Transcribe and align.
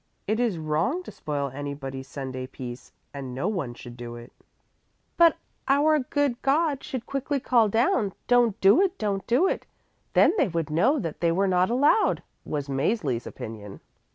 It 0.25 0.39
is 0.39 0.57
wrong 0.57 1.03
to 1.03 1.11
spoil 1.11 1.49
anybody's 1.53 2.07
Sunday 2.07 2.47
peace 2.47 2.91
and 3.13 3.35
no 3.35 3.47
one 3.47 3.75
should 3.75 3.95
do 3.95 4.15
it." 4.15 4.33
"But 5.15 5.37
our 5.67 5.99
good 5.99 6.41
God 6.41 6.83
should 6.83 7.05
quickly 7.05 7.39
call 7.39 7.69
down, 7.69 8.13
'Don't 8.25 8.59
do 8.61 8.81
it, 8.81 8.97
don't 8.97 9.27
do 9.27 9.47
it!' 9.47 9.67
Then 10.13 10.33
they 10.39 10.47
would 10.47 10.71
know 10.71 10.97
that 10.97 11.19
they 11.21 11.31
were 11.31 11.47
not 11.47 11.69
allowed," 11.69 12.23
was 12.45 12.67
Mäzli's 12.67 13.27
opinion. 13.27 13.79